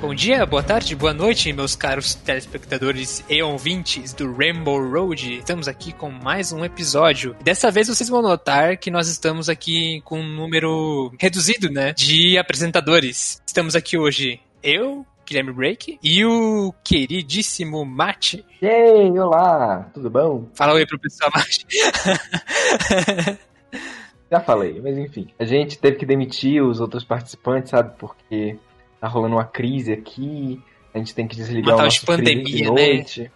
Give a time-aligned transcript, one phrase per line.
[0.00, 5.34] Bom dia, boa tarde, boa noite, meus caros telespectadores e ouvintes do Rainbow Road.
[5.34, 7.36] Estamos aqui com mais um episódio.
[7.44, 12.38] Dessa vez vocês vão notar que nós estamos aqui com um número reduzido, né, de
[12.38, 13.42] apresentadores.
[13.46, 18.42] Estamos aqui hoje eu, Guilherme Break, e o queridíssimo Mate.
[18.62, 20.48] Ei, olá, tudo bom?
[20.54, 21.66] Fala oi pro pessoal, Mate.
[24.32, 25.28] Já falei, mas enfim.
[25.38, 27.92] A gente teve que demitir os outros participantes, sabe?
[27.98, 28.56] Porque
[29.00, 30.62] tá rolando uma crise aqui,
[30.94, 33.30] a gente tem que desligar o nosso pandemia, de noite.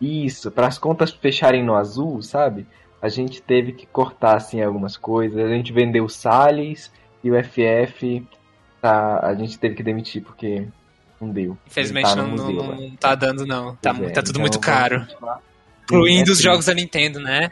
[0.00, 2.66] Isso, para as contas fecharem no azul, sabe?
[3.00, 5.38] A gente teve que cortar assim algumas coisas.
[5.38, 6.90] A gente vendeu o Salles
[7.22, 8.26] e o FF,
[8.80, 10.66] tá, a gente teve que demitir porque
[11.20, 11.56] não deu.
[11.66, 12.90] Infelizmente tá não, no não, museu não agora.
[12.98, 13.76] tá dando, não.
[13.76, 15.06] Tá, é, tá tudo então muito caro.
[15.84, 16.42] Incluindo É os triste.
[16.44, 17.50] jogos da Nintendo, né?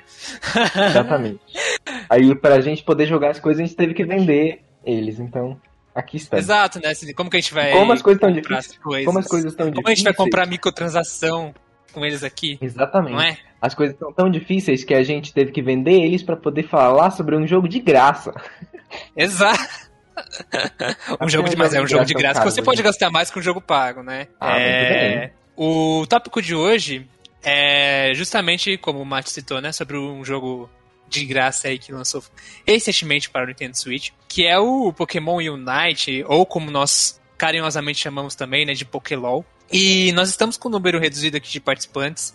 [0.89, 1.41] Exatamente.
[2.09, 5.19] Aí, pra gente poder jogar as coisas, a gente teve que vender eles.
[5.19, 5.61] Então,
[5.95, 6.39] aqui está.
[6.39, 6.93] Exato, né?
[7.17, 7.73] Como que a gente vai.
[7.73, 8.71] Como as coisas estão difíceis.
[8.71, 9.05] as coisas?
[9.07, 10.17] Como as coisas estão Como a gente vai difíceis.
[10.17, 11.55] comprar microtransação
[11.93, 12.59] com eles aqui?
[12.61, 13.13] Exatamente.
[13.15, 13.37] Não é?
[13.61, 17.11] As coisas estão tão difíceis que a gente teve que vender eles pra poder falar
[17.11, 18.33] sobre um jogo de graça.
[19.17, 19.91] Exato.
[21.21, 22.65] um jogo de, mas é um jogo de graça você né?
[22.65, 24.29] pode gastar mais que um jogo pago, né?
[24.39, 25.31] Ah, É, bem.
[25.57, 27.07] O tópico de hoje
[27.43, 29.73] é justamente, como o Mate citou, né?
[29.73, 30.71] Sobre um jogo
[31.11, 32.23] de graça aí que lançou
[32.67, 38.35] recentemente para o Nintendo Switch, que é o Pokémon Unite, ou como nós carinhosamente chamamos
[38.35, 38.73] também, né?
[38.73, 39.45] De Pokélol.
[39.71, 42.35] E nós estamos com um número reduzido aqui de participantes,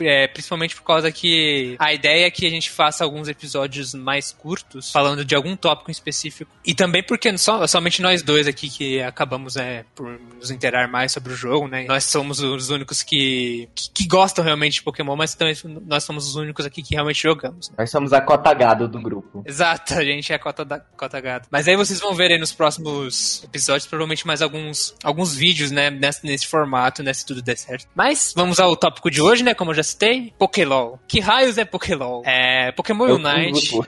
[0.00, 4.32] é, principalmente por causa que a ideia é que a gente faça alguns episódios mais
[4.32, 6.50] curtos, falando de algum tópico em específico.
[6.64, 11.12] E também porque só, somente nós dois aqui que acabamos é, por nos interar mais
[11.12, 11.84] sobre o jogo, né?
[11.84, 15.54] Nós somos os únicos que, que, que gostam realmente de Pokémon, mas também
[15.86, 17.70] nós somos os únicos aqui que realmente jogamos.
[17.70, 17.76] né?
[17.78, 19.42] Nós somos a cota gado do grupo.
[19.46, 21.46] Exato, a gente é a cota, da, cota gado.
[21.50, 25.90] Mas aí vocês vão ver aí nos próximos episódios, provavelmente mais alguns, alguns vídeos, né,
[25.90, 27.88] nesse, nesse formato, né, se tudo der certo.
[27.94, 30.98] Mas vamos ao tópico de hoje, né, como eu já citei, Pokélol.
[31.06, 32.22] Que raios é Pokélol?
[32.24, 33.80] É Pokémon É o fundo Unite.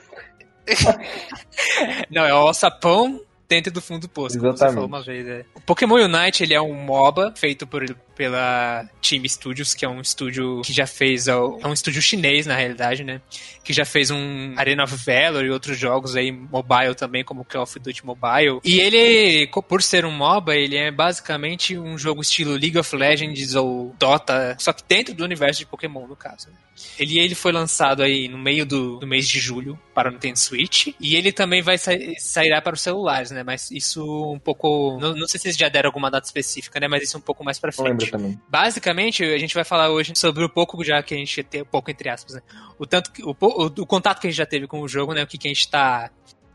[2.11, 4.73] Não, é o alçapão dentro do fundo do poço, como você Exatamente.
[4.75, 5.27] falou uma vez.
[5.27, 5.45] É.
[5.55, 7.83] O Pokémon Unite, ele é um MOBA feito por,
[8.17, 11.27] pela Team Studios, que é um estúdio que já fez...
[11.27, 13.21] É um estúdio chinês, na realidade, né?
[13.63, 17.63] Que já fez um Arena of Valor e outros jogos aí, mobile também, como Call
[17.63, 18.59] of Duty Mobile.
[18.63, 23.53] E ele, por ser um MOBA, ele é basicamente um jogo estilo League of Legends
[23.55, 26.49] ou Dota, só que dentro do universo de Pokémon, no caso.
[26.49, 26.55] né?
[26.99, 30.37] Ele, ele foi lançado aí no meio do, do mês de julho para o Nintendo
[30.37, 30.89] Switch.
[30.99, 33.43] E ele também vai sa sairá para os celulares, né?
[33.43, 34.97] Mas isso um pouco.
[34.99, 36.87] Não, não sei se eles já deram alguma data específica, né?
[36.87, 38.06] Mas isso um pouco mais lembro frente.
[38.49, 41.89] Basicamente, a gente vai falar hoje sobre o pouco já que a gente tem, pouco
[41.91, 42.41] entre aspas, né?
[42.79, 45.13] O tanto que, o, o, o contato que a gente já teve com o jogo,
[45.13, 45.23] né?
[45.23, 46.09] O que, que a gente tá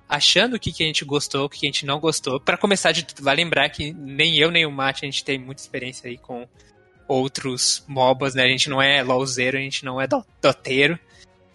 [0.09, 2.39] achando, o que, que a gente gostou, o que, que a gente não gostou.
[2.39, 5.39] Pra começar de tudo, vai lembrar que nem eu nem o Mate a gente tem
[5.39, 6.47] muita experiência aí com
[7.09, 8.45] outros MOBAs, né?
[8.45, 10.99] A gente não é LOLzeiro, a gente não é do- doteiro.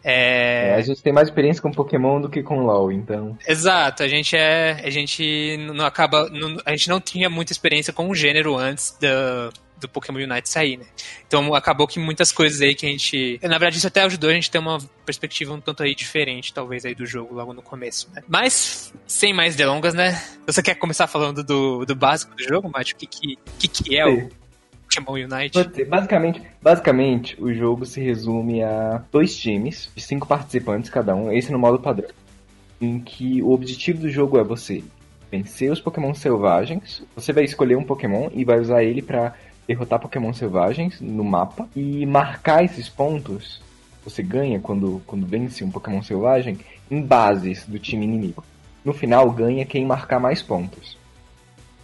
[0.03, 3.37] É, É, a gente tem mais experiência com Pokémon do que com LoL, então.
[3.47, 4.79] Exato, a gente é.
[4.83, 6.29] A gente não acaba.
[6.29, 9.49] não- a gente não tinha muita experiência com o gênero antes da,
[9.79, 10.85] do Pokémon Unite sair, né?
[11.27, 13.39] Então acabou que muitas coisas aí que a gente.
[13.43, 16.85] Na verdade, isso até ajudou a gente ter uma perspectiva um tanto aí diferente, talvez,
[16.85, 18.23] aí do jogo logo no começo, né?
[18.27, 20.21] Mas, sem mais delongas, né?
[20.45, 22.93] Você quer começar falando do, do básico do jogo, Mate?
[22.93, 24.29] O que, que, que, que é o.
[24.88, 25.85] Pokémon Unite?
[25.85, 31.51] Basicamente, basicamente, o jogo se resume a dois times, de cinco participantes cada um, esse
[31.51, 32.09] no modo padrão.
[32.79, 34.83] Em que o objetivo do jogo é você
[35.31, 37.03] vencer os Pokémon selvagens.
[37.15, 39.33] Você vai escolher um Pokémon e vai usar ele pra
[39.67, 43.61] derrotar Pokémon selvagens no mapa e marcar esses pontos.
[44.03, 46.57] Você ganha quando, quando vence um Pokémon selvagem
[46.89, 48.44] em bases do time inimigo.
[48.85, 50.97] No final, ganha quem marcar mais pontos.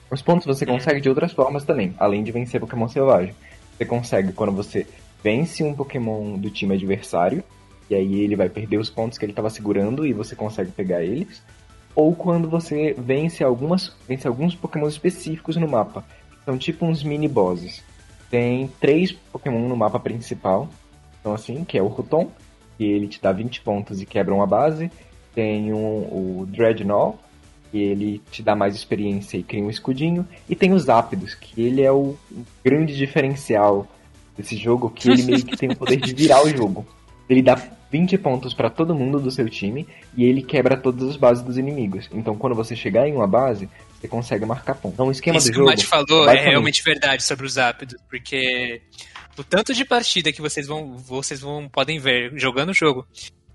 [0.09, 3.35] Os pontos você consegue de outras formas também, além de vencer Pokémon selvagem.
[3.75, 4.87] Você consegue quando você
[5.23, 7.43] vence um Pokémon do time adversário,
[7.89, 11.03] e aí ele vai perder os pontos que ele estava segurando e você consegue pegar
[11.03, 11.41] eles.
[11.95, 16.03] Ou quando você vence algumas vence alguns Pokémon específicos no mapa.
[16.45, 17.83] São tipo uns mini bosses.
[18.29, 20.69] Tem três Pokémon no mapa principal.
[21.19, 22.29] Então assim, que é o Ruton,
[22.77, 24.91] que ele te dá 20 pontos e quebra uma base.
[25.33, 27.17] Tem um, o Dreadnought,
[27.71, 30.27] que ele te dá mais experiência e cria um escudinho.
[30.49, 32.15] E tem os Ápidos, que ele é o
[32.63, 33.87] grande diferencial
[34.37, 36.85] desse jogo, que ele meio que tem o poder de virar o jogo.
[37.29, 37.55] Ele dá
[37.91, 39.87] 20 pontos pra todo mundo do seu time
[40.17, 42.09] e ele quebra todas as bases dos inimigos.
[42.11, 44.93] Então quando você chegar em uma base, você consegue marcar pontos.
[44.95, 45.69] Então o esquema Isso do que o jogo...
[45.69, 48.81] Mate falou é realmente verdade sobre os ápidos, porque
[49.37, 53.07] o tanto de partida que vocês vão, vocês vão podem ver jogando o jogo,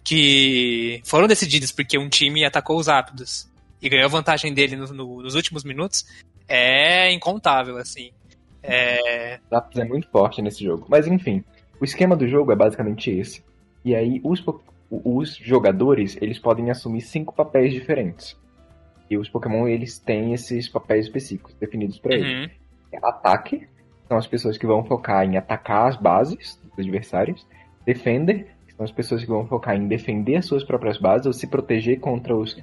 [0.05, 3.49] que foram decididas porque um time atacou os ápidos
[3.83, 6.07] e ganhou vantagem dele no- no- nos últimos minutos,
[6.49, 8.11] é incontável, assim.
[8.63, 9.39] É...
[9.51, 10.87] Zapdos é muito forte nesse jogo.
[10.89, 11.45] Mas enfim,
[11.81, 13.43] o esquema do jogo é basicamente esse.
[13.85, 14.45] E aí os,
[14.91, 18.37] os jogadores, eles podem assumir cinco papéis diferentes.
[19.11, 22.25] E os Pokémon, eles têm esses papéis específicos definidos para Uhum.
[22.25, 22.51] eles.
[23.03, 23.67] Ataque,
[24.07, 27.47] são as pessoas que vão focar em atacar as bases dos adversários.
[27.85, 31.47] Defender, são as pessoas que vão focar em defender as suas próprias bases ou se
[31.47, 32.57] proteger contra os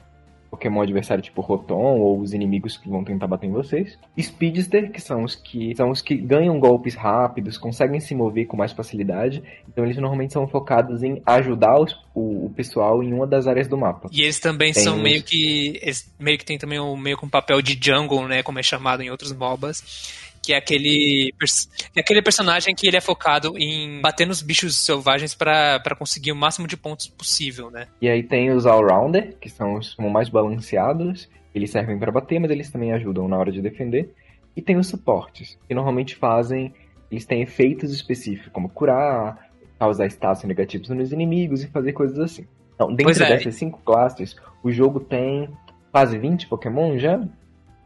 [0.55, 3.97] Pokémon adversários tipo Rotom ou os inimigos que vão tentar bater em vocês.
[4.19, 8.55] Speedster, que são os que são os que ganham golpes rápidos, conseguem se mover com
[8.57, 9.43] mais facilidade.
[9.67, 13.67] Então eles normalmente são focados em ajudar os- o, o pessoal em uma das áreas
[13.67, 14.09] do mapa.
[14.11, 15.79] E eles também Tem são os- meio que.
[16.19, 18.41] Meio que tem também um, meio com papel de jungle, né?
[18.41, 20.24] Como é chamado em outros MOBAs.
[20.45, 21.33] Que é aquele.
[21.93, 26.31] que é aquele personagem que ele é focado em bater nos bichos selvagens pra conseguir
[26.31, 27.87] o máximo de pontos possível, né?
[28.01, 31.29] E aí tem os Allrounder, que são os mais balanceados.
[31.53, 34.13] Eles servem para bater, mas eles também ajudam na hora de defender.
[34.55, 36.73] E tem os suportes, que normalmente fazem.
[37.09, 39.49] Eles têm efeitos específicos, como curar,
[39.79, 42.45] causar status negativos nos inimigos e fazer coisas assim.
[42.73, 43.29] Então, dentro é.
[43.29, 45.49] dessas cinco classes, o jogo tem
[45.91, 47.21] quase 20 Pokémon já?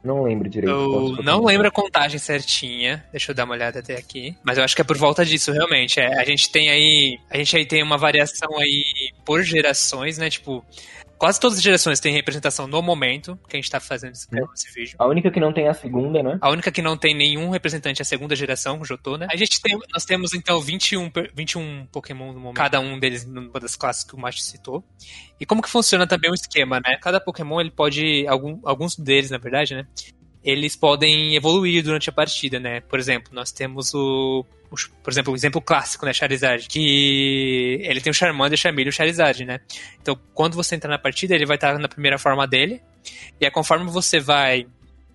[0.04, 0.72] Não lembro direito.
[0.72, 3.04] Eu não lembro a contagem certinha.
[3.12, 4.36] Deixa eu dar uma olhada até aqui.
[4.44, 6.00] Mas eu acho que é por volta disso, realmente.
[6.00, 7.20] É, a gente tem aí.
[7.30, 10.30] A gente aí tem uma variação aí por gerações, né?
[10.30, 10.64] Tipo,
[11.20, 14.42] quase todas as gerações têm representação no momento que a gente tá fazendo esse, Né?
[14.56, 14.96] esse vídeo.
[14.98, 16.40] A única que não tem é a segunda, né?
[16.42, 19.28] A única que não tem nenhum representante é a segunda geração, o Jotô, né?
[19.30, 23.26] A gente tem, nós temos então 21, per- 21 Pokémon no momento, cada um deles
[23.26, 24.84] numa das classes que o Mach citou.
[25.40, 26.98] E como que funciona também o esquema, né?
[27.02, 29.86] Cada Pokémon ele pode, algum, alguns deles, na verdade, né?
[30.42, 32.80] Eles podem evoluir durante a partida, né?
[32.80, 38.12] Por exemplo, nós temos o, por exemplo, o exemplo clássico, né, Charizard, que ele tem
[38.12, 39.60] o Charmander, Charmeleon e o Charizard, né?
[40.02, 42.82] Então, quando você entra na partida, ele vai estar na primeira forma dele,
[43.40, 44.68] e aí, conforme você vai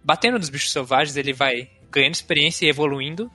[0.03, 3.31] batendo nos bichos selvagens, ele vai ganhando experiência e evoluindo.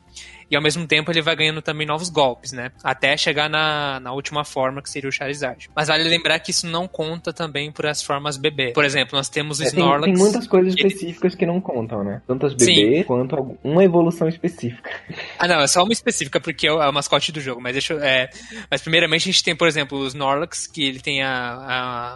[0.49, 2.71] E ao mesmo tempo ele vai ganhando também novos golpes, né?
[2.83, 5.69] Até chegar na, na última forma, que seria o Charizard.
[5.75, 8.71] Mas vale lembrar que isso não conta também por as formas bebê.
[8.71, 10.05] Por exemplo, nós temos o É, tem, Snorlax.
[10.05, 12.21] tem muitas coisas ele- específicas que não contam, né?
[12.27, 14.89] Tanto as bebês quanto uma evolução específica.
[15.37, 17.61] Ah, não, é só uma específica, porque é o, é o mascote do jogo.
[17.61, 18.29] Mas deixa eu- é,
[18.71, 21.29] Mas primeiramente a gente tem, por exemplo, o Snorlax, que ele tem a,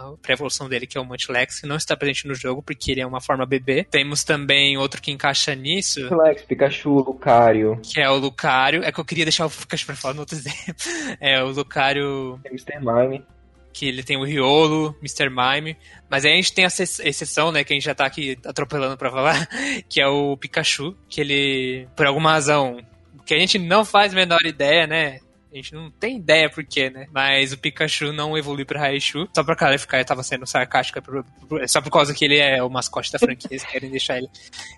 [0.08, 3.00] a pré-evolução dele, que é o Muntlex, que não está presente no jogo, porque ele
[3.00, 3.84] é uma forma bebê.
[3.90, 8.82] Temos também outro que encaixa nisso, Flex, Pikachu, Lucario, que é o Lucario.
[8.84, 10.74] É que eu queria deixar o Pikachu pra falar no outro exemplo.
[11.20, 12.78] É o Lucario, Mr.
[12.80, 13.24] Mime.
[13.72, 15.28] que ele tem o Riolo, Mr.
[15.30, 15.76] Mime.
[16.08, 18.96] Mas aí a gente tem ex- exceção, né, que a gente já tá aqui atropelando
[18.96, 19.48] pra falar,
[19.88, 22.78] que é o Pikachu, que ele, por alguma razão,
[23.26, 25.18] que a gente não faz a menor ideia, né?
[25.54, 27.06] A gente não tem ideia por quê, né?
[27.12, 29.28] Mas o Pikachu não evolui pra Raichu.
[29.32, 31.00] Só pra clarificar, eu tava sendo sarcástica.
[31.00, 33.48] por- por- só por causa que ele é o mascote da franquia.
[33.52, 34.28] Eles querem deixar ele,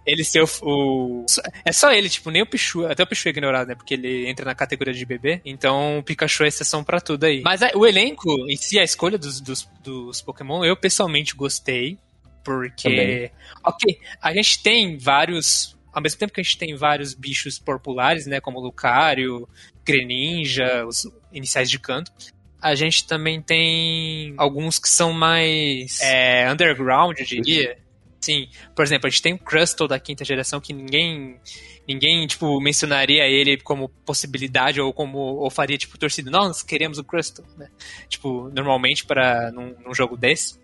[0.04, 1.26] ele ser o, o-
[1.64, 2.84] É só ele, tipo, nem o Pichu.
[2.86, 3.74] Até o Pichu é ignorado, né?
[3.74, 5.40] Porque ele entra na categoria de bebê.
[5.46, 7.40] Então o Pikachu é exceção pra tudo aí.
[7.42, 11.98] Mas a- o elenco em si, a escolha dos, dos, dos Pokémon, eu pessoalmente gostei.
[12.44, 12.88] Porque.
[12.88, 13.30] Também.
[13.64, 15.75] Ok, a gente tem vários.
[15.96, 18.38] Ao mesmo tempo que a gente tem vários bichos populares, né?
[18.38, 19.48] Como Lucario,
[19.82, 22.12] Greninja, os iniciais de canto.
[22.60, 27.78] A gente também tem alguns que são mais é, underground, eu diria.
[28.20, 31.40] Sim, por exemplo, a gente tem o Crustle da quinta geração que ninguém
[31.88, 37.04] ninguém tipo mencionaria ele como possibilidade ou como ou faria tipo torcida, nós queremos o
[37.04, 37.70] Crustle, né?
[38.06, 40.60] Tipo, normalmente para num, num jogo desse.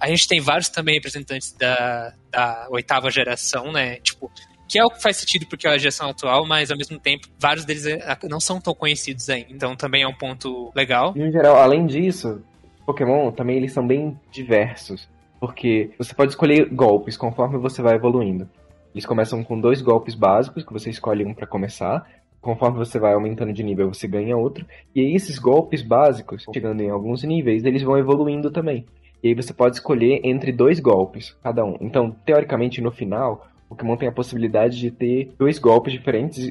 [0.00, 3.96] A gente tem vários também representantes da, da oitava geração, né?
[3.96, 4.32] Tipo,
[4.72, 7.28] que é o que faz sentido porque é a geração atual, mas ao mesmo tempo
[7.38, 9.48] vários deles eh, não são tão conhecidos ainda.
[9.50, 11.12] Então também é um ponto legal.
[11.14, 12.42] Em geral, além disso,
[12.86, 15.06] Pokémon também eles são bem diversos.
[15.38, 18.48] Porque você pode escolher golpes conforme você vai evoluindo.
[18.94, 22.10] Eles começam com dois golpes básicos, que você escolhe um pra começar.
[22.40, 24.64] Conforme você vai aumentando de nível, você ganha outro.
[24.94, 28.86] E aí esses golpes básicos, chegando em alguns níveis, eles vão evoluindo também.
[29.22, 31.76] E aí você pode escolher entre dois golpes, cada um.
[31.78, 36.50] Então, teoricamente, no final, Pokémon tem a possibilidade de ter dois golpes diferentes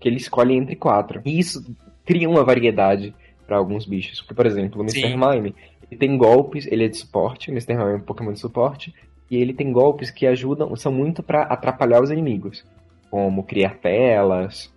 [0.00, 1.20] que ele escolhe entre quatro.
[1.24, 1.64] E isso
[2.04, 3.14] cria uma variedade
[3.46, 4.20] para alguns bichos.
[4.20, 5.16] Porque, por exemplo, o Mr.
[5.16, 5.54] Mime,
[5.90, 7.74] ele tem golpes, ele é de suporte, o Mr.
[7.74, 8.94] Mime é um Pokémon de suporte,
[9.30, 12.64] e ele tem golpes que ajudam, são muito para atrapalhar os inimigos,
[13.10, 14.72] como criar telas,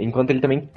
[0.00, 0.68] enquanto ele também,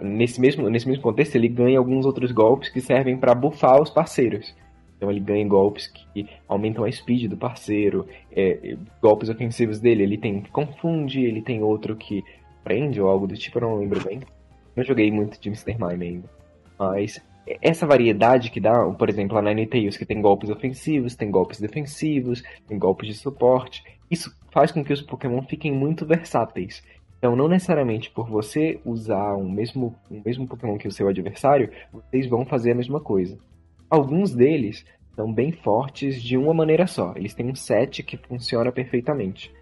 [0.00, 3.90] nesse mesmo, nesse mesmo contexto, ele ganha alguns outros golpes que servem para buffar os
[3.90, 4.54] parceiros.
[4.98, 10.18] Então ele ganha golpes que aumentam a speed do parceiro, é, golpes ofensivos dele, ele
[10.18, 12.24] tem que confunde, ele tem outro que
[12.64, 14.20] prende ou algo do tipo, eu não lembro bem.
[14.74, 15.76] Não joguei muito de Mr.
[15.78, 16.30] Mime ainda.
[16.76, 17.22] Mas
[17.62, 22.42] essa variedade que dá, por exemplo, a Ninetales, que tem golpes ofensivos, tem golpes defensivos,
[22.66, 26.82] tem golpes de suporte, isso faz com que os Pokémon fiquem muito versáteis.
[27.18, 31.70] Então, não necessariamente por você usar o mesmo, o mesmo Pokémon que o seu adversário,
[31.92, 33.38] vocês vão fazer a mesma coisa.
[33.90, 37.12] Alguns deles são bem fortes de uma maneira só.
[37.16, 39.52] Eles têm um set que funciona perfeitamente.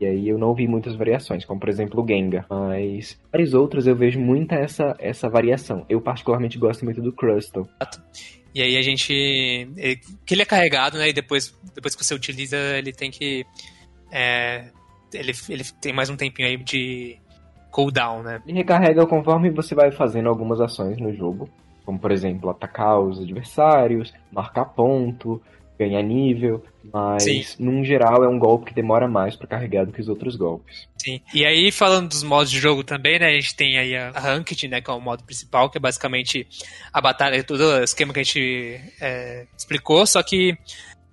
[0.00, 2.46] E aí eu não vi muitas variações, como por exemplo o Gengar.
[2.48, 5.84] Mas vários outros eu vejo muita essa, essa variação.
[5.88, 7.68] Eu particularmente gosto muito do Crustle.
[8.54, 9.12] E aí a gente.
[9.12, 11.10] Ele, que ele é carregado, né?
[11.10, 13.44] E depois, depois que você utiliza, ele tem que.
[14.10, 14.70] É,
[15.12, 17.18] ele, ele tem mais um tempinho aí de
[17.70, 18.42] cooldown, né?
[18.46, 21.48] Ele recarrega conforme você vai fazendo algumas ações no jogo.
[21.90, 25.42] Como, por exemplo, atacar os adversários, marcar ponto,
[25.76, 26.64] ganhar nível.
[26.92, 27.44] Mas, Sim.
[27.58, 30.86] num geral, é um golpe que demora mais para carregar do que os outros golpes.
[30.96, 31.20] Sim.
[31.34, 33.26] E aí, falando dos modos de jogo também, né?
[33.26, 34.80] A gente tem aí a Ranked, né?
[34.80, 36.46] Que é o modo principal, que é basicamente
[36.92, 40.56] a batalha, todo o esquema que a gente é, explicou, só que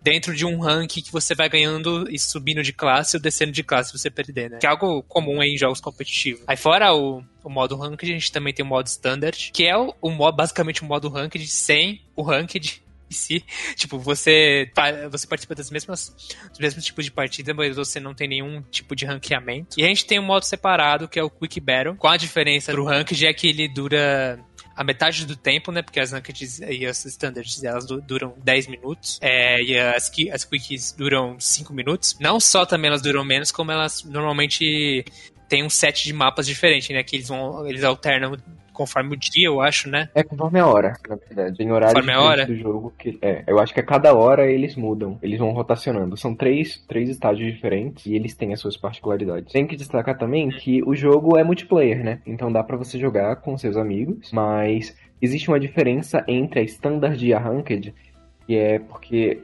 [0.08, 3.62] dentro de um ranking que você vai ganhando e subindo de classe ou descendo de
[3.62, 4.58] classe se você perder, né?
[4.58, 6.44] Que é algo comum em jogos competitivos.
[6.48, 9.78] Aí fora o, o modo ranked, a gente também tem o modo standard, que é
[9.78, 13.44] o, o modo, basicamente o modo ranked sem o ranked em si.
[13.76, 14.72] Tipo, você,
[15.12, 16.16] você participa das mesmas,
[16.52, 19.78] dos mesmos tipos de partida, mas você não tem nenhum tipo de ranqueamento.
[19.78, 22.72] E a gente tem um modo separado, que é o Quick Battle, com a diferença
[22.72, 24.40] do ranked é que ele dura
[24.78, 25.82] a metade do tempo, né?
[25.82, 29.18] Porque as rankeds e as standards elas duram 10 minutos.
[29.22, 32.16] É, e as, as quickies duram 5 minutos.
[32.20, 35.04] Não só também elas duram menos, como elas normalmente
[35.50, 37.02] têm um set de mapas diferente, né?
[37.04, 37.68] Que eles vão.
[37.68, 38.38] Eles alternam
[38.78, 40.08] conforme o dia, eu acho, né?
[40.14, 41.58] É conforme a hora, na verdade.
[41.58, 42.46] Tem horário conforme a hora?
[42.46, 43.18] do jogo que.
[43.24, 45.18] É, eu acho que a cada hora eles mudam.
[45.24, 46.16] Eles vão rotacionando.
[46.16, 49.52] São três, três estágios diferentes e eles têm as suas particularidades.
[49.52, 52.22] Tem que destacar também que o jogo é multiplayer, né?
[52.26, 57.26] Então dá para você jogar com seus amigos, mas existe uma diferença entre a Standard
[57.26, 57.96] e a Ranked,
[58.46, 59.42] que é porque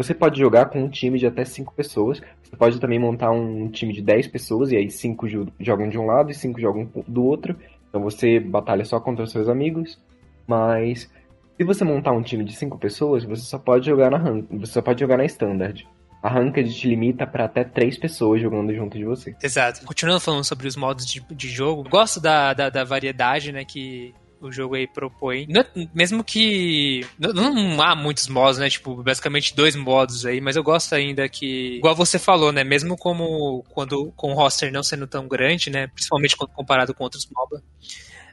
[0.00, 2.22] você pode jogar com um time de até 5 pessoas.
[2.42, 5.26] Você pode também montar um time de 10 pessoas, e aí 5
[5.60, 7.54] jogam de um lado e 5 jogam do outro.
[7.90, 10.00] Então você batalha só contra seus amigos,
[10.46, 11.10] mas
[11.58, 14.72] se você montar um time de cinco pessoas, você só pode jogar na rank, você
[14.72, 15.86] só pode jogar na standard.
[16.22, 19.34] A ranked te limita para até três pessoas jogando junto de você.
[19.42, 19.84] Exato.
[19.84, 24.14] Continuando falando sobre os modos de, de jogo, gosto da, da, da variedade, né, que
[24.40, 25.46] o jogo aí propõe.
[25.48, 27.06] Não, mesmo que.
[27.18, 28.68] Não, não, há muitos modos, né?
[28.68, 31.76] Tipo, basicamente dois modos aí, mas eu gosto ainda que.
[31.76, 32.64] Igual você falou, né?
[32.64, 35.86] Mesmo como quando com o roster não sendo tão grande, né?
[35.88, 37.62] Principalmente comparado com outros MOBA.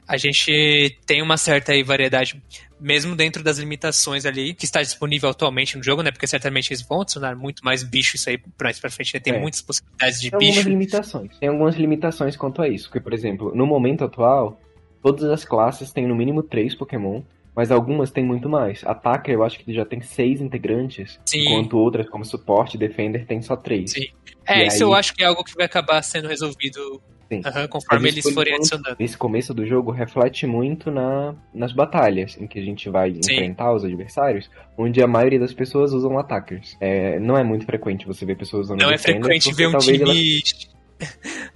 [0.06, 2.42] A gente tem uma certa aí variedade,
[2.80, 6.10] mesmo dentro das limitações ali, que está disponível atualmente no jogo, né?
[6.10, 9.20] Porque certamente eles vão adicionar muito mais bicho isso aí mais pra frente, né?
[9.20, 9.38] Tem é.
[9.38, 10.52] muitas possibilidades de tem bicho.
[10.52, 11.38] Tem algumas limitações.
[11.38, 12.88] Tem algumas limitações quanto a isso.
[12.88, 14.58] Porque, por exemplo, no momento atual,
[15.02, 17.22] Todas as classes têm no mínimo três Pokémon,
[17.54, 18.84] mas algumas têm muito mais.
[18.84, 21.40] Attacker eu acho que já tem seis integrantes, Sim.
[21.40, 23.92] enquanto outras, como suporte e defender, tem só três.
[23.92, 24.06] Sim.
[24.46, 24.82] É, e isso aí...
[24.82, 27.00] eu acho que é algo que vai acabar sendo resolvido
[27.30, 28.96] Uhum, conforme eles forem adicionando.
[28.98, 33.34] Esse começo do jogo reflete muito na, nas batalhas em que a gente vai Sim.
[33.34, 36.76] enfrentar os adversários, onde a maioria das pessoas usam attackers.
[36.80, 40.00] É, não é muito frequente você ver pessoas usando Não é frequente ver um time
[40.00, 40.77] elas...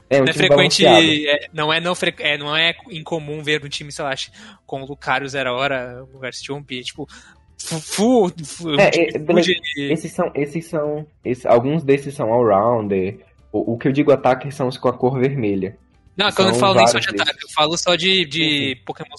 [0.09, 3.65] É, um não é frequente, é, não é não, fre, é, não é incomum ver
[3.65, 4.15] um time, sei lá,
[4.67, 7.09] com o Lucario zero hora, o Garciump, tipo,
[7.57, 13.21] full, full é, é, esses são, esses são, esses, alguns desses são all-rounder,
[13.51, 15.77] o, o, que eu digo ataque são os com a cor vermelha.
[16.17, 19.17] Não, quando eu falo nem só de ataque, eu falo só de, de Pokémon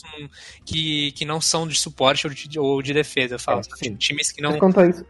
[0.63, 3.35] que, que não são de suporte ou de, ou de defesa.
[3.35, 4.51] Eu falo é, times que não.
[4.51, 5.03] Mas quanto a isso,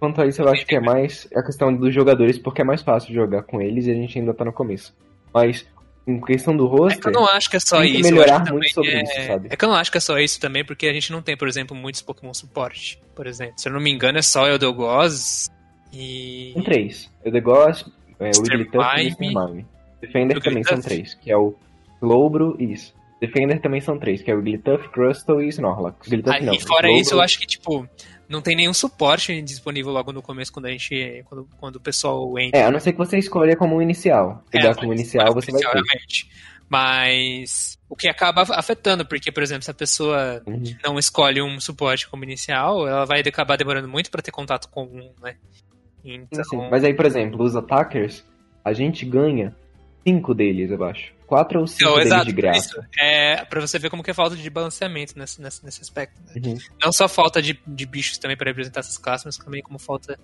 [0.00, 2.80] Quanto a isso, eu acho que é mais a questão dos jogadores, porque é mais
[2.80, 4.96] fácil jogar com eles e a gente ainda tá no começo.
[5.32, 5.66] Mas,
[6.06, 6.98] em questão do roster.
[6.98, 8.10] É que eu não acho que é só isso.
[8.10, 9.02] melhorar muito sobre é...
[9.02, 9.48] isso, sabe?
[9.50, 11.36] É que eu não acho que é só isso também, porque a gente não tem,
[11.36, 13.54] por exemplo, muitos Pokémon suporte, por exemplo.
[13.58, 15.50] Se eu não me engano, é só Eldegoss
[15.92, 16.52] e.
[16.54, 17.84] Tem três: Eldegoss,
[18.18, 19.34] é, Wigglytuff e Mr.
[19.34, 19.66] Mime.
[20.00, 21.54] Defender também são três, que é o
[22.00, 22.94] Slowbro e isso.
[23.20, 26.06] Defender também são três, que é o Wigglytuff, Crustle e Snorlax.
[26.06, 26.54] Wigglytuff não.
[26.54, 27.86] E fora isso, eu acho que, tipo,
[28.30, 31.24] não tem nenhum suporte disponível logo no começo quando a gente.
[31.28, 32.60] quando, quando o pessoal entra.
[32.60, 34.44] É, a não ser que você escolha como inicial.
[34.50, 35.66] Se é, como inicial, você vai ter.
[35.66, 36.30] Realmente.
[36.68, 40.62] Mas o que acaba afetando, porque, por exemplo, se a pessoa uhum.
[40.84, 44.84] não escolhe um suporte como inicial, ela vai acabar demorando muito para ter contato com
[44.84, 45.34] um, né?
[46.04, 46.44] Então...
[46.44, 48.24] Sim, mas aí, por exemplo, os attackers,
[48.64, 49.52] a gente ganha
[50.10, 51.12] cinco deles, eu acho.
[51.26, 52.88] Quatro ou cinco então, deles de graça.
[52.98, 56.20] É, pra você ver como que é falta de balanceamento nesse, nesse, nesse aspecto.
[56.26, 56.42] Né?
[56.44, 56.58] Uhum.
[56.82, 60.18] Não só falta de, de bichos também para representar essas classes, mas também como falta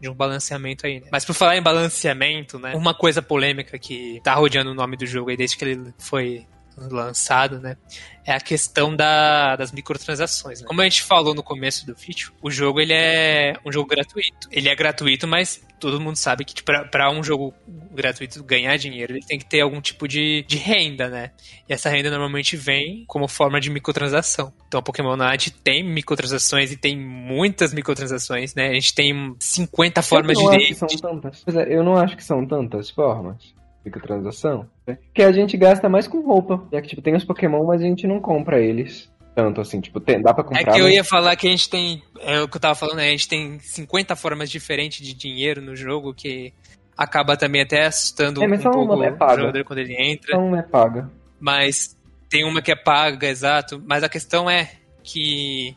[0.00, 1.08] de um balanceamento aí, né?
[1.12, 2.74] Mas por falar em balanceamento, né?
[2.74, 6.46] Uma coisa polêmica que tá rodeando o nome do jogo aí desde que ele foi
[6.88, 7.76] lançado, né?
[8.24, 10.60] É a questão da, das microtransações.
[10.60, 10.66] Né?
[10.66, 14.48] Como a gente falou no começo do vídeo, o jogo ele é um jogo gratuito.
[14.50, 19.14] Ele é gratuito, mas todo mundo sabe que tipo, para um jogo gratuito ganhar dinheiro,
[19.14, 21.30] ele tem que ter algum tipo de, de renda, né?
[21.68, 24.52] E essa renda normalmente vem como forma de microtransação.
[24.68, 28.68] Então, Pokémon Night tem microtransações e tem muitas microtransações, né?
[28.68, 30.56] A gente tem 50 formas eu não de.
[30.56, 31.44] Acho que são tantas.
[31.48, 34.66] É, eu não acho que são tantas formas microtransação.
[34.86, 34.98] Né?
[35.14, 36.62] Que a gente gasta mais com roupa.
[36.72, 39.10] Já que, tipo, tem os Pokémon, mas a gente não compra eles.
[39.34, 40.60] Tanto assim, tipo, tem, dá pra comprar.
[40.60, 40.94] É que eu mas...
[40.94, 42.02] ia falar que a gente tem.
[42.20, 43.08] É o que eu tava falando, né?
[43.08, 46.52] A gente tem 50 formas diferentes de dinheiro no jogo que
[46.96, 49.34] acaba também até assustando é, mas um pouco é paga.
[49.34, 50.32] o jogador quando ele entra.
[50.32, 51.10] Só uma é paga.
[51.38, 51.96] Mas
[52.28, 53.82] tem uma que é paga, exato.
[53.86, 54.70] Mas a questão é
[55.02, 55.76] que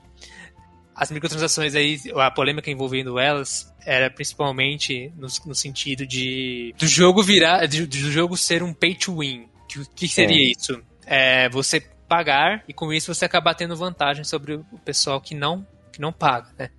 [0.95, 7.21] as microtransações aí, a polêmica envolvendo elas, era principalmente no, no sentido de do jogo
[7.21, 9.47] virar, de, do jogo ser um pay to win.
[9.57, 10.51] O que, que, seria é.
[10.51, 10.81] isso?
[11.05, 15.65] É você pagar e com isso você acabar tendo vantagem sobre o pessoal que não
[15.91, 16.69] que não paga, né?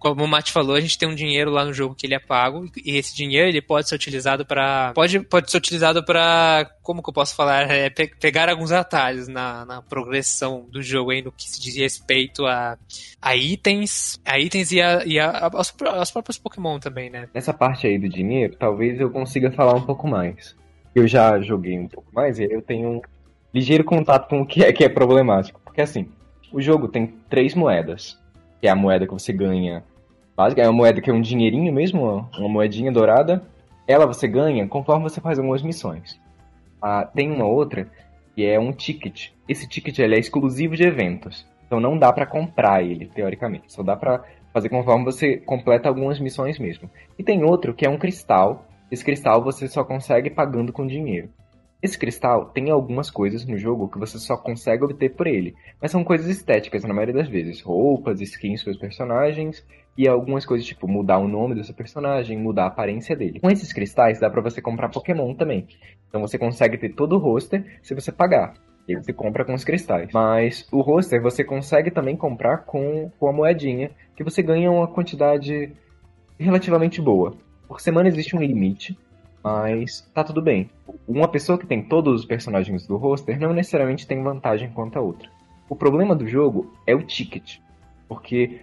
[0.00, 2.18] Como o Mate falou, a gente tem um dinheiro lá no jogo que ele é
[2.18, 7.02] pago e esse dinheiro ele pode ser utilizado para pode, pode ser utilizado para como
[7.02, 11.20] que eu posso falar é, pe pegar alguns atalhos na, na progressão do jogo aí
[11.20, 12.78] no que se diz respeito a,
[13.20, 17.28] a itens, a itens e, a, e a, aos, aos próprios Pokémon também, né?
[17.34, 20.56] Nessa parte aí do dinheiro, talvez eu consiga falar um pouco mais.
[20.94, 23.00] Eu já joguei um pouco mais e eu tenho um
[23.52, 26.08] ligeiro contato com o que é que é problemático, porque assim,
[26.50, 28.18] o jogo tem três moedas
[28.60, 29.82] que é a moeda que você ganha
[30.40, 33.42] básica, é uma moeda que é um dinheirinho mesmo, uma moedinha dourada.
[33.86, 36.18] Ela você ganha conforme você faz algumas missões.
[36.80, 37.86] Ah, tem uma outra
[38.34, 39.32] que é um ticket.
[39.46, 41.46] Esse ticket ele é exclusivo de eventos.
[41.66, 43.70] Então não dá para comprar ele, teoricamente.
[43.70, 46.88] Só dá para fazer conforme você completa algumas missões mesmo.
[47.18, 48.64] E tem outro que é um cristal.
[48.90, 51.28] Esse cristal você só consegue pagando com dinheiro.
[51.82, 55.90] Esse cristal tem algumas coisas no jogo que você só consegue obter por ele, mas
[55.90, 59.64] são coisas estéticas na maioria das vezes, roupas, skins para os personagens
[60.00, 63.38] e algumas coisas tipo mudar o nome desse personagem, mudar a aparência dele.
[63.38, 65.68] Com esses cristais dá para você comprar Pokémon também.
[66.08, 68.54] Então você consegue ter todo o roster se você pagar.
[68.88, 70.08] E você compra com os cristais.
[70.14, 74.88] Mas o roster você consegue também comprar com, com a moedinha, que você ganha uma
[74.88, 75.70] quantidade
[76.38, 77.34] relativamente boa.
[77.68, 78.98] Por semana existe um limite,
[79.44, 80.70] mas tá tudo bem.
[81.06, 85.02] Uma pessoa que tem todos os personagens do roster não necessariamente tem vantagem quanto a
[85.02, 85.28] outra.
[85.68, 87.58] O problema do jogo é o ticket,
[88.08, 88.60] porque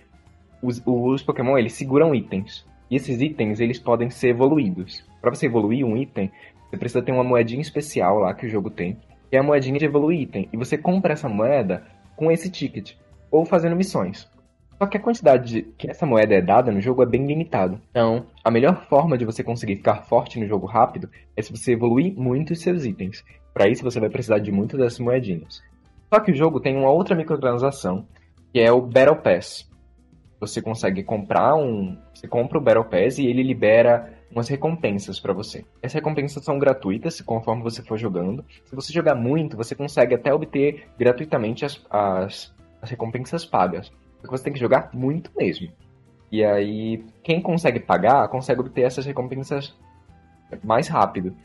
[0.62, 5.04] os, os Pokémon eles seguram itens e esses itens eles podem ser evoluídos.
[5.22, 6.32] Para você evoluir um item,
[6.70, 8.98] você precisa ter uma moedinha especial lá que o jogo tem,
[9.30, 12.94] que é a moedinha de evoluir item, e você compra essa moeda com esse ticket
[13.30, 14.30] ou fazendo missões.
[14.78, 17.82] Só que a quantidade de, que essa moeda é dada no jogo é bem limitada.
[17.90, 21.74] Então, a melhor forma de você conseguir ficar forte no jogo rápido é se você
[21.74, 23.24] evoluir muito os seus itens.
[23.54, 25.64] Para isso, você vai precisar de muitas dessas moedinhas.
[26.14, 28.06] Só que o jogo tem uma outra microtransação,
[28.54, 29.68] que é o Battle Pass.
[30.40, 31.98] Você consegue comprar um.
[32.14, 35.66] Você compra o Battle Pass e ele libera umas recompensas para você.
[35.82, 38.46] Essas recompensas são gratuitas conforme você for jogando.
[38.66, 43.92] Se você jogar muito, você consegue até obter gratuitamente as, as, as recompensas pagas
[44.30, 45.70] você tem que jogar muito mesmo.
[46.32, 49.76] E aí, quem consegue pagar, consegue obter essas recompensas
[50.64, 51.36] mais rápido.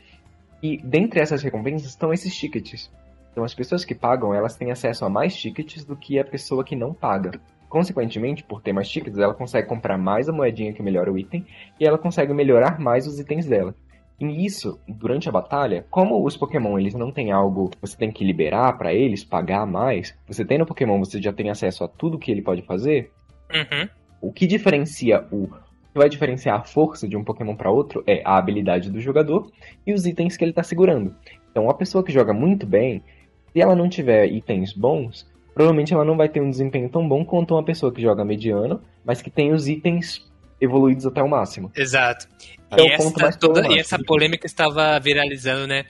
[0.61, 2.91] E dentre essas recompensas estão esses tickets.
[3.31, 6.63] Então as pessoas que pagam, elas têm acesso a mais tickets do que a pessoa
[6.63, 7.39] que não paga.
[7.73, 11.43] Consequentemente, por ter mais tickets, ela consegue comprar mais a moedinha que melhora o item
[11.79, 13.73] e ela consegue melhorar mais os itens dela.
[14.19, 18.11] E isso, durante a batalha, como os Pokémon eles não têm algo que você tem
[18.11, 21.87] que liberar para eles, pagar mais, você tem no Pokémon, você já tem acesso a
[21.87, 23.11] tudo que ele pode fazer.
[23.51, 23.89] Uhum.
[24.21, 28.21] O que diferencia o que vai diferenciar a força de um Pokémon para outro é
[28.23, 29.51] a habilidade do jogador
[29.83, 31.15] e os itens que ele está segurando.
[31.49, 33.03] Então, uma pessoa que joga muito bem,
[33.51, 37.23] se ela não tiver itens bons, provavelmente ela não vai ter um desempenho tão bom
[37.23, 40.25] quanto uma pessoa que joga mediano, mas que tem os itens
[40.59, 41.71] evoluídos até o máximo.
[41.75, 42.27] Exato.
[42.71, 45.85] É e, essa, toda, e essa polêmica estava viralizando, né?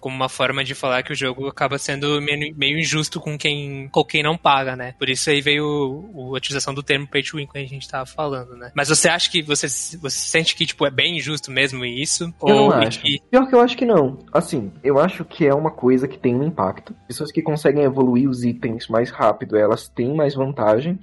[0.00, 3.88] Como uma forma de falar que o jogo acaba sendo meio, meio injusto com quem,
[3.88, 4.94] com quem não paga, né?
[4.98, 8.06] Por isso aí veio a utilização do termo pay to win que a gente tava
[8.06, 8.70] falando, né?
[8.74, 12.32] Mas você acha que você, você sente que tipo é bem injusto mesmo isso?
[12.46, 13.00] Eu ou não acho.
[13.00, 13.20] Que...
[13.30, 14.18] Pior que eu acho que não.
[14.32, 16.94] Assim, eu acho que é uma coisa que tem um impacto.
[17.06, 20.98] Pessoas que conseguem evoluir os itens mais rápido, elas têm mais vantagem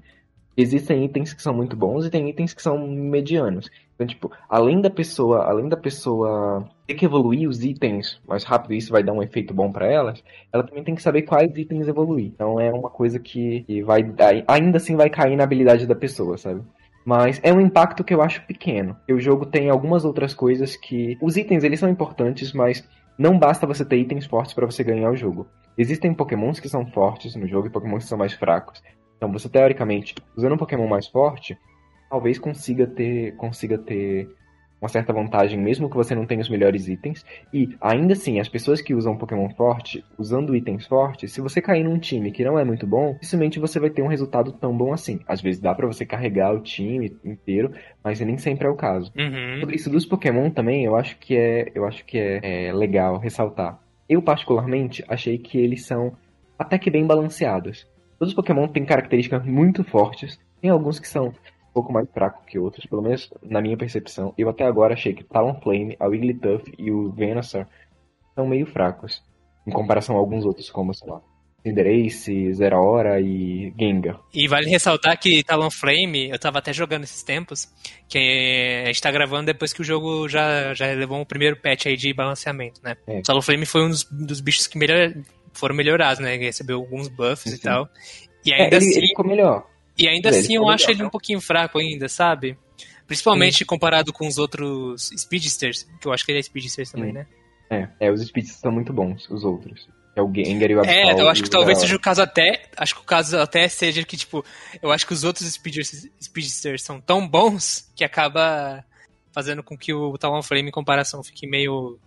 [0.58, 3.70] existem itens que são muito bons e tem itens que são medianos.
[3.94, 8.74] Então, tipo, além da pessoa, além da pessoa ter que evoluir os itens mais rápido,
[8.74, 11.88] isso vai dar um efeito bom para elas, ela também tem que saber quais itens
[11.88, 12.28] evoluir.
[12.28, 14.06] Então é uma coisa que, que vai
[14.48, 16.62] ainda assim vai cair na habilidade da pessoa, sabe?
[17.06, 18.98] Mas é um impacto que eu acho pequeno.
[19.10, 23.68] O jogo tem algumas outras coisas que os itens eles são importantes, mas não basta
[23.68, 25.48] você ter itens fortes para você ganhar o jogo.
[25.78, 28.82] Existem pokémons que são fortes no jogo e pokémons que são mais fracos.
[29.18, 31.58] Então você, teoricamente, usando um pokémon mais forte,
[32.10, 34.28] talvez consiga ter, consiga ter
[34.86, 37.26] uma certa vantagem, mesmo que você não tenha os melhores itens.
[37.52, 41.84] E, ainda assim, as pessoas que usam Pokémon forte, usando itens fortes, se você cair
[41.84, 44.94] num time que não é muito bom, dificilmente você vai ter um resultado tão bom
[44.94, 45.20] assim.
[45.28, 47.72] Às vezes dá para você carregar o time inteiro,
[48.04, 49.12] mas nem sempre é o caso.
[49.18, 49.60] Uhum.
[49.60, 53.18] Sobre isso dos Pokémon também, eu acho que é, eu acho que é, é legal
[53.18, 53.80] ressaltar.
[54.08, 56.14] Eu, particularmente, achei que eles são
[56.60, 57.88] até que bem balanceados.
[58.20, 61.34] Todos os Pokémon têm características muito fortes, tem alguns que são
[61.76, 64.34] pouco mais fraco que outros, pelo menos na minha percepção.
[64.38, 67.68] Eu até agora achei que Talonflame, a Wigglytuff e o Venusaur
[68.34, 69.22] são meio fracos,
[69.68, 71.22] em comparação a alguns outros, como, sei lá,
[71.62, 74.22] Cinderace, Zero Hora e Gengar.
[74.34, 77.68] E vale ressaltar que Talonflame, eu tava até jogando esses tempos,
[78.08, 81.88] que a gente tá gravando depois que o jogo já, já levou um primeiro patch
[81.88, 82.96] aí de balanceamento, né?
[83.06, 83.22] É.
[83.22, 85.14] Talonflame foi um dos, dos bichos que melhor,
[85.52, 86.38] foram melhorados, né?
[86.38, 87.58] Recebeu alguns buffs Sim.
[87.58, 87.90] e tal.
[88.46, 88.98] E É, ainda ele, assim...
[88.98, 89.75] ele ficou melhor.
[89.98, 91.08] E ainda Ele assim eu acho legal, ele né?
[91.08, 92.58] um pouquinho fraco ainda, sabe?
[93.08, 97.28] Principalmente comparado com os outros Speedsters, que eu acho que ele é Speedsters também, né?
[97.70, 99.88] É, é, os Speeds são muito bons, os outros.
[100.16, 102.64] É o Gengar e o É, Absol eu acho que talvez seja o caso até.
[102.78, 104.46] Acho que o caso até seja que, tipo,
[104.82, 108.84] eu acho que os outros Speedsters, Speedsters são tão bons que acaba
[109.34, 112.00] fazendo com que o Talonflame em comparação fique meio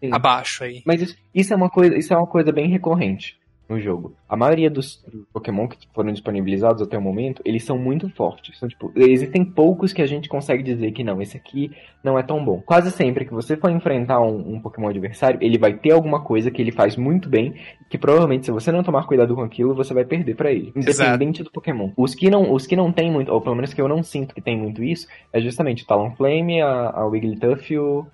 [0.00, 0.12] Sim.
[0.12, 0.82] abaixo aí.
[0.84, 3.40] Mas isso, isso é uma coisa, isso é uma coisa bem recorrente
[3.72, 4.14] no jogo.
[4.28, 8.58] A maioria dos Pokémon que foram disponibilizados até o momento, eles são muito fortes.
[8.58, 11.70] São, tipo, existem poucos que a gente consegue dizer que não, esse aqui
[12.04, 12.60] não é tão bom.
[12.60, 16.50] Quase sempre que você for enfrentar um, um Pokémon adversário, ele vai ter alguma coisa
[16.50, 17.54] que ele faz muito bem,
[17.88, 20.72] que provavelmente se você não tomar cuidado com aquilo, você vai perder pra ele.
[20.76, 21.90] Independente do Pokémon.
[21.96, 24.34] Os que não, os que não tem muito, ou pelo menos que eu não sinto
[24.34, 28.06] que tem muito isso, é justamente o Talonflame, a, a Wigglytuff e o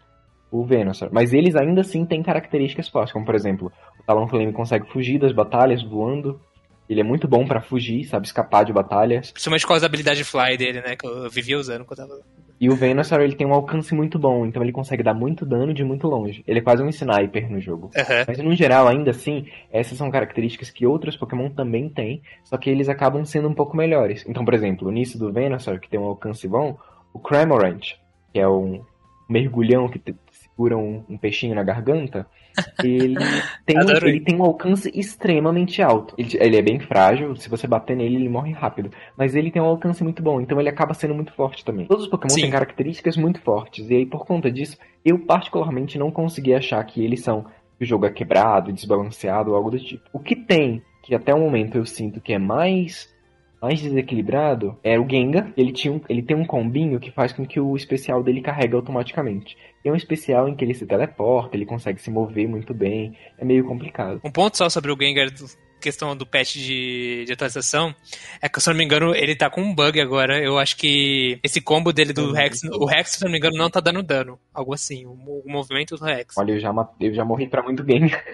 [0.51, 1.11] o Venusaur.
[1.12, 3.73] Mas eles ainda assim têm características fortes, como por exemplo,
[4.09, 6.40] o Talonflame consegue fugir das batalhas voando.
[6.88, 9.31] Ele é muito bom pra fugir, sabe escapar de batalhas.
[9.31, 10.97] Principalmente com as habilidades Fly dele, né?
[10.97, 12.21] Que eu vivia usando quando tava.
[12.61, 15.73] E o Venusaur ele tem um alcance muito bom, então ele consegue dar muito dano
[15.73, 16.42] de muito longe.
[16.47, 17.90] Ele é quase um sniper no jogo.
[17.94, 18.25] Aham.
[18.27, 22.68] Mas no geral, ainda assim, essas são características que outros Pokémon também têm, só que
[22.68, 24.25] eles acabam sendo um pouco melhores.
[24.27, 26.77] Então, por exemplo, nisso do Venusaur, que tem um alcance bom,
[27.12, 27.94] o Cramorant,
[28.33, 28.83] que é um
[29.29, 30.03] mergulhão que
[30.59, 32.27] segura um, um peixinho na garganta,
[32.83, 33.14] ele
[33.64, 36.14] tem, um, ele tem um alcance extremamente alto.
[36.18, 38.90] Ele, ele é bem frágil, se você bater nele, ele morre rápido.
[39.16, 41.87] Mas ele tem um alcance muito bom, então ele acaba sendo muito forte também.
[41.87, 42.40] Todos os Pokémon Sim.
[42.42, 47.05] têm características muito fortes, e aí por conta disso, eu particularmente não consegui achar que
[47.05, 47.47] eles são
[47.79, 50.03] que o jogo é quebrado, desbalanceado ou algo do tipo.
[50.12, 53.09] O que tem, que até o momento eu sinto que é mais
[53.61, 55.53] mais desequilibrado, é o Gengar.
[55.57, 58.75] Ele, tinha um- ele tem um combinho que faz com que o especial dele carregue
[58.75, 59.57] automaticamente.
[59.83, 63.16] Tem um especial em que ele se teleporta, ele consegue se mover muito bem.
[63.38, 64.21] É meio complicado.
[64.25, 65.29] Um ponto só sobre o Gengar,
[65.81, 67.94] questão do patch de, de atualização,
[68.42, 70.38] é que, se eu não me engano, ele tá com um bug agora.
[70.42, 72.33] Eu acho que esse combo dele do.
[72.33, 74.38] Rex, o Rex, se eu não me engano, não tá dando dano.
[74.53, 76.37] Algo assim, o, o movimento do Rex.
[76.37, 78.25] Olha, eu já, eu já morri pra muito Gengar.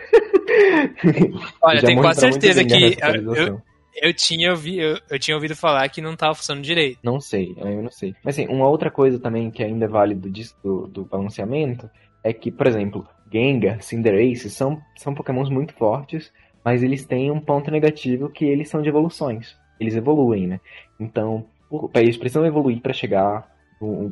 [1.62, 3.62] Olha, tenho quase certeza que eu,
[3.96, 6.98] eu, tinha ouvi, eu, eu tinha ouvido falar que não tava funcionando direito.
[7.02, 8.14] Não sei, eu não sei.
[8.24, 11.88] Mas assim, uma outra coisa também que ainda é válido disso, do, do balanceamento
[12.22, 16.32] é que, por exemplo, Gengar, Cinderace são, são pokémons muito fortes,
[16.64, 19.56] mas eles têm um ponto negativo que eles são de evoluções.
[19.78, 20.60] Eles evoluem, né?
[20.98, 23.46] Então, por- eles precisam evoluir para chegar,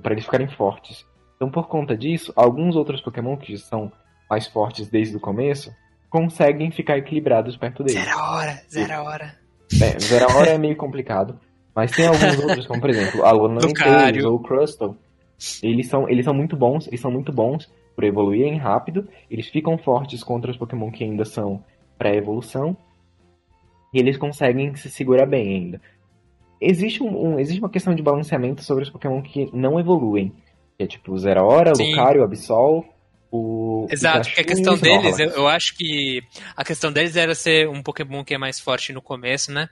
[0.02, 1.06] para eles ficarem fortes.
[1.36, 3.90] Então, por conta disso, alguns outros pokémon que são
[4.28, 5.74] mais fortes desde o começo
[6.10, 8.02] conseguem ficar equilibrados perto deles.
[8.04, 9.41] Zero hora, zero a hora.
[9.80, 11.38] É, Zeraora é meio complicado.
[11.74, 14.28] Mas tem alguns outros, como por exemplo, a Lucario.
[14.28, 14.96] ou o Crustle.
[15.62, 19.08] Eles são, eles são muito bons, eles são muito bons por evoluírem rápido.
[19.30, 21.64] Eles ficam fortes contra os Pokémon que ainda são
[21.98, 22.76] pré-evolução.
[23.92, 25.80] E eles conseguem se segurar bem ainda.
[26.61, 30.32] Existe, um, um- existe uma questão de balanceamento sobre os Pokémon que não evoluem.
[30.78, 31.90] Que é tipo Zeraora, Sim.
[31.90, 32.85] Lucario, Absol,
[33.32, 33.86] o.
[33.90, 36.22] Exato, porque a questão deles, eu, eu acho que
[36.54, 39.68] a questão deles era ser um Pokémon que é mais forte no começo, né?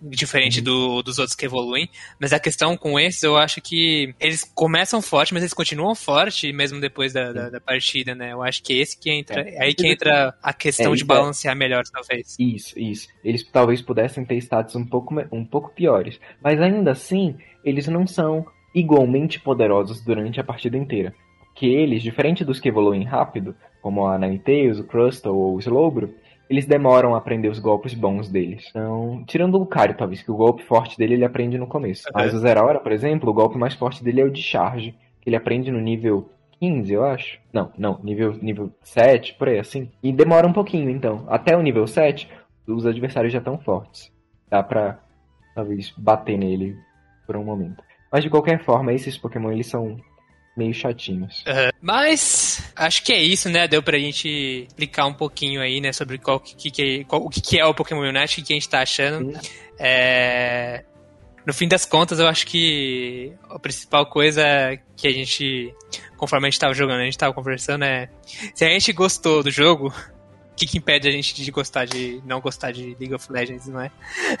[0.00, 0.64] Diferente Uhum.
[0.64, 1.88] do, dos outros que evoluem.
[2.20, 6.52] Mas a questão com esses, eu acho que eles começam forte, mas eles continuam forte
[6.52, 8.32] mesmo depois da, da, da partida, né?
[8.32, 9.40] Eu acho que esse que entra.
[9.40, 9.62] É.
[9.62, 12.36] Aí que entra a questão É, de é- balancear melhor, talvez.
[12.38, 13.08] Isso, isso.
[13.24, 16.18] Eles talvez pudessem ter status um pouco, um pouco piores.
[16.42, 21.14] Mas ainda assim, eles não são igualmente poderosos durante a partida inteira.
[21.54, 26.12] Porque eles, diferente dos que evoluem rápido, como a Ninetales, o Crustle ou o Slowbro,
[26.50, 28.66] eles demoram a aprender os golpes bons deles.
[28.70, 32.08] Então, tirando o Lucario, talvez, que o golpe forte dele ele aprende no começo.
[32.12, 35.28] Mas o Zeraora, por exemplo, o golpe mais forte dele é o de charge, que
[35.28, 37.38] ele aprende no nível 15, eu acho.
[37.52, 39.88] Não, não, nível, nível 7, por aí, assim.
[40.02, 41.24] E demora um pouquinho, então.
[41.28, 42.28] Até o nível 7,
[42.66, 44.12] os adversários já estão fortes.
[44.50, 44.98] Dá pra,
[45.54, 46.76] talvez, bater nele
[47.24, 47.80] por um momento.
[48.10, 49.96] Mas de qualquer forma, esses Pokémon eles são
[50.56, 51.44] meio chatinhos.
[51.46, 51.70] Uhum.
[51.80, 53.66] Mas acho que é isso, né?
[53.66, 57.58] Deu pra gente explicar um pouquinho aí, né, sobre qual, que, que, qual, o que,
[57.58, 59.38] é o Pokémon Unite, o que a gente tá achando.
[59.78, 60.84] É...
[61.44, 64.42] No fim das contas, eu acho que a principal coisa
[64.96, 65.74] que a gente,
[66.16, 68.08] conforme a gente tava jogando, a gente tava conversando é
[68.54, 72.22] se a gente gostou do jogo, o que, que impede a gente de gostar de
[72.24, 73.90] não gostar de League of Legends, não é?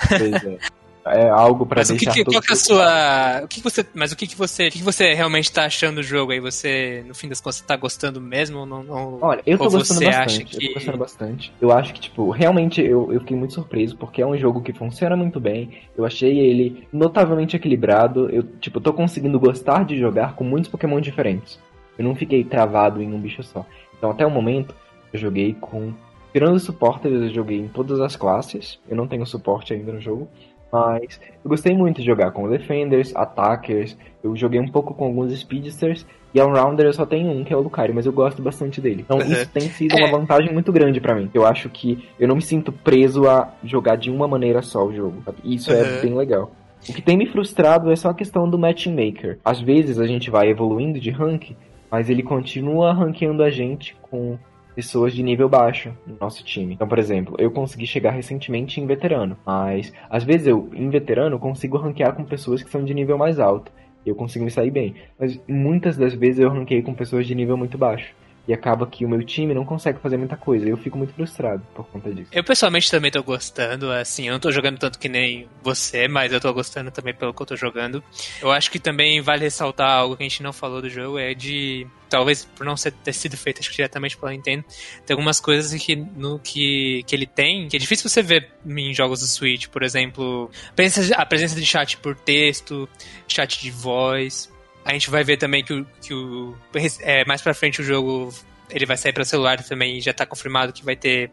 [0.08, 0.58] Pois é.
[1.06, 3.86] é algo para deixar o que, qual que é a sua o que, que você
[3.94, 6.40] mas o que, que você o que, que você realmente tá achando do jogo aí?
[6.40, 10.44] Você no fim das contas tá gostando mesmo ou não, olha eu tô gostando bastante
[10.44, 10.56] que...
[10.56, 11.52] eu tô gostando bastante.
[11.60, 14.72] Eu acho que tipo realmente eu, eu fiquei muito surpreso porque é um jogo que
[14.72, 15.70] funciona muito bem.
[15.96, 18.30] Eu achei ele notavelmente equilibrado.
[18.30, 21.58] Eu tipo tô conseguindo gostar de jogar com muitos Pokémon diferentes.
[21.98, 23.66] Eu não fiquei travado em um bicho só.
[23.96, 24.74] Então até o momento
[25.12, 25.92] eu joguei com
[26.32, 28.80] tirando o suporte eu joguei em todas as classes.
[28.88, 30.28] Eu não tenho suporte ainda no jogo
[30.74, 35.32] mas eu gostei muito de jogar com Defenders, Attackers, eu joguei um pouco com alguns
[35.38, 38.80] Speedsters, e Allrounder eu só tenho um, que é o Lucario, mas eu gosto bastante
[38.80, 39.02] dele.
[39.02, 39.32] Então uhum.
[39.32, 40.04] isso tem sido é.
[40.04, 41.30] uma vantagem muito grande para mim.
[41.32, 44.92] Eu acho que eu não me sinto preso a jogar de uma maneira só o
[44.92, 45.22] jogo.
[45.24, 45.38] Sabe?
[45.44, 45.78] Isso uhum.
[45.78, 46.50] é bem legal.
[46.88, 49.38] O que tem me frustrado é só a questão do matchmaker.
[49.44, 51.52] Às vezes a gente vai evoluindo de rank,
[51.88, 54.36] mas ele continua ranqueando a gente com
[54.74, 56.74] pessoas de nível baixo no nosso time.
[56.74, 61.38] Então, por exemplo, eu consegui chegar recentemente em veterano, mas às vezes eu, em veterano,
[61.38, 63.72] consigo ranquear com pessoas que são de nível mais alto.
[64.04, 64.94] Eu consigo me sair bem.
[65.18, 68.14] Mas muitas das vezes eu ranquei com pessoas de nível muito baixo
[68.46, 70.68] e acaba que o meu time não consegue fazer muita coisa.
[70.68, 72.30] Eu fico muito frustrado por conta disso.
[72.32, 76.32] Eu pessoalmente também tô gostando, assim, eu não tô jogando tanto que nem você, mas
[76.32, 78.02] eu tô gostando também pelo que eu tô jogando.
[78.42, 81.32] Eu acho que também vale ressaltar algo que a gente não falou do jogo, é
[81.32, 84.64] de talvez por não ser, ter sido feito diretamente pela Nintendo,
[85.04, 88.94] tem algumas coisas que, no, que, que ele tem, que é difícil você ver em
[88.94, 90.48] jogos do Switch, por exemplo,
[91.16, 92.88] a presença de chat por texto,
[93.26, 94.53] chat de voz,
[94.84, 96.56] a gente vai ver também que o, que o
[97.00, 98.32] é, mais pra frente o jogo
[98.70, 101.30] ele vai sair para celular também, já tá confirmado que vai ter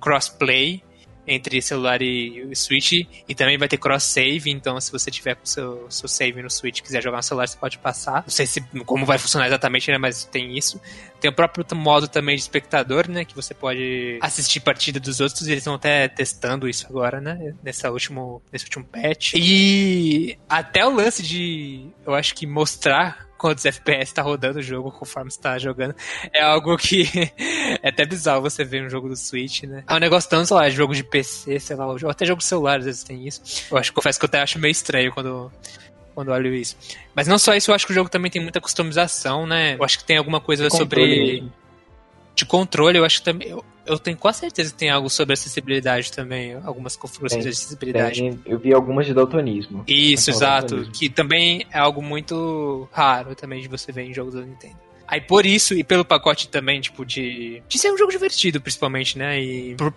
[0.00, 0.82] crossplay
[1.26, 2.92] entre celular e, e Switch
[3.28, 6.50] e também vai ter cross save, então se você tiver com seu seu save no
[6.50, 8.22] Switch, quiser jogar no celular, você pode passar.
[8.22, 10.80] Não sei se como vai funcionar exatamente, né, mas tem isso.
[11.20, 15.46] Tem o próprio modo também de espectador, né, que você pode assistir partida dos outros,
[15.46, 19.34] e eles estão até testando isso agora, né, nessa último nesse último patch.
[19.34, 24.90] E até o lance de eu acho que mostrar quantos FPS tá rodando o jogo
[24.90, 25.94] conforme você tá jogando.
[26.32, 27.04] É algo que
[27.82, 29.84] é até bizarro você ver um jogo do Switch, né?
[29.86, 32.46] É um negócio tanto, sei lá, jogo de PC, sei lá, ou até jogo de
[32.46, 33.66] celular às vezes tem isso.
[33.70, 35.52] Eu acho, confesso que eu até acho meio estranho quando
[36.14, 36.74] quando olho isso.
[37.14, 39.74] Mas não só isso, eu acho que o jogo também tem muita customização, né?
[39.74, 41.44] Eu acho que tem alguma coisa sobre
[42.34, 43.48] de controle, eu acho que também.
[43.48, 48.20] Eu, eu, tenho quase certeza que tem algo sobre acessibilidade também, algumas configurações de acessibilidade.
[48.20, 49.84] Tem, eu vi algumas de daltonismo.
[49.86, 50.76] Isso, exato.
[50.76, 50.92] Daltonismo.
[50.92, 54.84] Que também é algo muito raro também de você ver em jogos da Nintendo.
[55.06, 59.18] Aí por isso, e pelo pacote também, tipo, de, de ser um jogo divertido, principalmente,
[59.18, 59.38] né?
[59.38, 59.92] E, por,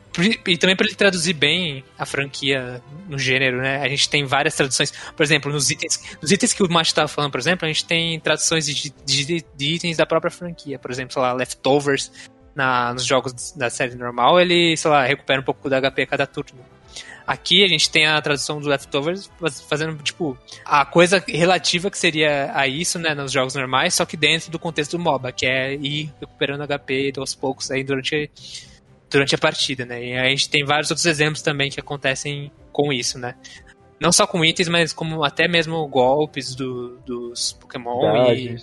[0.45, 3.77] e também para ele traduzir bem a franquia no gênero, né?
[3.77, 4.91] A gente tem várias traduções.
[5.15, 7.85] Por exemplo, nos itens, nos itens que o Macho tava falando, por exemplo, a gente
[7.85, 10.77] tem traduções de, de, de itens da própria franquia.
[10.77, 12.11] Por exemplo, sei lá, Leftovers
[12.57, 16.07] na, nos jogos da série normal, ele, sei lá, recupera um pouco da HP a
[16.07, 16.59] cada turno.
[17.25, 19.29] Aqui a gente tem a tradução do Leftovers
[19.69, 24.17] fazendo, tipo, a coisa relativa que seria a isso, né, nos jogos normais, só que
[24.17, 28.31] dentro do contexto do MOBA, que é ir recuperando HP aos poucos aí durante,
[29.09, 30.03] durante a partida, né.
[30.03, 33.35] E a gente tem vários outros exemplos também que acontecem com isso, né.
[33.99, 38.55] Não só com itens, mas como até mesmo golpes do, dos Pokémon e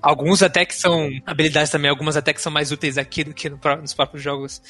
[0.00, 3.48] alguns até que são habilidades também, algumas até que são mais úteis aqui do que
[3.48, 4.62] no, nos próprios jogos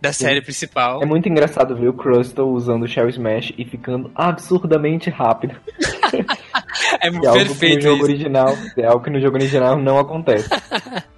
[0.00, 0.44] da série Sim.
[0.44, 1.02] principal.
[1.02, 5.56] É muito engraçado ver o Crustle usando o Shell Smash e ficando absurdamente rápido.
[7.00, 10.48] é, é algo que no jogo original, é algo que no jogo original não acontece.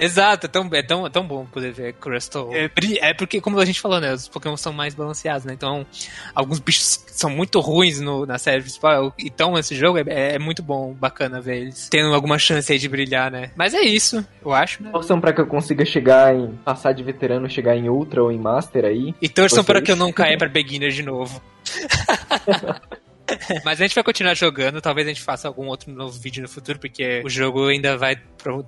[0.00, 2.48] Exato, é tão, é, tão, é tão bom poder ver Crystal.
[2.52, 4.14] É, é, porque, como a gente falou, né?
[4.14, 5.52] Os Pokémon são mais balanceados, né?
[5.52, 5.86] Então,
[6.34, 9.14] alguns bichos são muito ruins no, na série principal.
[9.18, 12.88] Então, esse jogo é, é, muito bom, bacana ver eles tendo alguma chance aí de
[12.88, 13.50] brilhar, né?
[13.54, 14.90] Mas é isso, eu acho, né?
[14.90, 16.48] Torçam pra que eu consiga chegar em.
[16.64, 19.14] passar de veterano, chegar em Ultra ou em Master aí.
[19.20, 21.42] E torçam para que eu não caia pra Beginner de novo.
[23.64, 26.48] Mas a gente vai continuar jogando, talvez a gente faça algum outro novo vídeo no
[26.48, 28.16] futuro, porque o jogo ainda vai.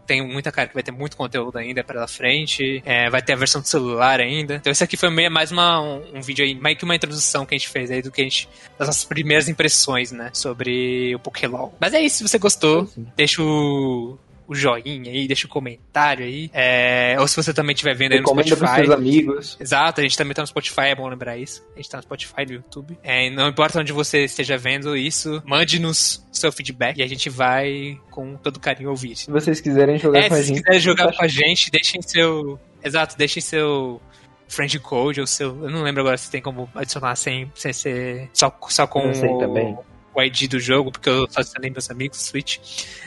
[0.07, 2.83] Tem muita cara que vai ter muito conteúdo ainda pela frente.
[2.85, 4.57] É, vai ter a versão do celular ainda.
[4.57, 7.46] Então esse aqui foi meio, mais uma, um, um, vídeo aí, meio que uma introdução
[7.46, 8.48] que a gente fez aí do que a gente.
[8.79, 10.31] das nossas primeiras impressões, né?
[10.33, 11.70] Sobre o Pokémon.
[11.81, 16.50] Mas é isso, se você gostou, deixa o o joinha aí, deixa o comentário aí.
[16.52, 18.74] É, ou se você também estiver vendo aí no pros Spotify.
[18.76, 19.57] seus amigos.
[19.61, 21.64] Exato, a gente também tá no Spotify, é bom lembrar isso.
[21.74, 22.98] A gente tá no Spotify no YouTube.
[23.02, 27.98] É, não importa onde você esteja vendo isso, mande-nos seu feedback e a gente vai
[28.11, 29.16] com todo carinho ouvir.
[29.16, 30.59] Se vocês quiserem jogar É, com a se gente.
[30.62, 32.59] quiserem jogar com a gente, deixem seu.
[32.85, 34.00] Exato, deixem seu
[34.48, 35.48] friend code ou seu.
[35.64, 38.28] Eu não lembro agora se tem como adicionar sem, sem ser.
[38.33, 39.76] Só, só com Não sei também.
[40.14, 42.59] O ID do jogo, porque eu só adicionei meus amigos Switch.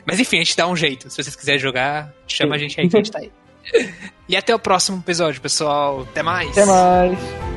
[0.05, 1.09] Mas enfim, a gente dá um jeito.
[1.09, 3.31] Se vocês quiserem jogar, chama a gente aí que a gente tá aí.
[4.27, 6.01] E até o próximo episódio, pessoal.
[6.01, 6.49] Até mais.
[6.49, 7.54] Até mais.